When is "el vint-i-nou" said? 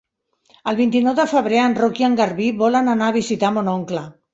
0.71-1.15